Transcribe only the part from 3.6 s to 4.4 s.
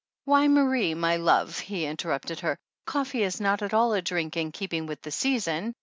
at all a drink